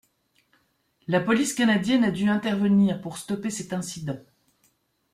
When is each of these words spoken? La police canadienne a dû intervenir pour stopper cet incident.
La 1.07 1.19
police 1.19 1.53
canadienne 1.53 2.03
a 2.03 2.09
dû 2.09 2.27
intervenir 2.27 3.01
pour 3.01 3.19
stopper 3.19 3.51
cet 3.51 3.71
incident. 3.71 4.17